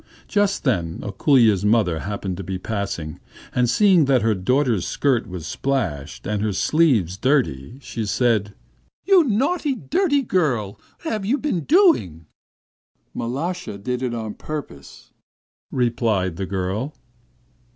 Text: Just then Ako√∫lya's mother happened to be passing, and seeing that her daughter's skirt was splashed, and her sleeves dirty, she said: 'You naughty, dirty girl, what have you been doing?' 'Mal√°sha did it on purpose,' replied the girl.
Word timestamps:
Just 0.27 0.63
then 0.63 0.97
Ako√∫lya's 1.01 1.63
mother 1.63 1.99
happened 1.99 2.35
to 2.37 2.43
be 2.43 2.57
passing, 2.57 3.19
and 3.53 3.69
seeing 3.69 4.05
that 4.05 4.23
her 4.23 4.33
daughter's 4.33 4.87
skirt 4.87 5.27
was 5.27 5.45
splashed, 5.45 6.25
and 6.25 6.41
her 6.41 6.53
sleeves 6.53 7.17
dirty, 7.17 7.77
she 7.81 8.07
said: 8.07 8.55
'You 9.05 9.23
naughty, 9.23 9.75
dirty 9.75 10.23
girl, 10.23 10.79
what 11.03 11.11
have 11.13 11.23
you 11.23 11.37
been 11.37 11.65
doing?' 11.65 12.25
'Mal√°sha 13.15 13.77
did 13.83 14.01
it 14.01 14.15
on 14.15 14.33
purpose,' 14.33 15.11
replied 15.71 16.37
the 16.37 16.47
girl. 16.47 16.95